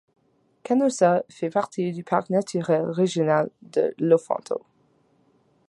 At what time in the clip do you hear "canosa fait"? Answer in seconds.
0.63-1.51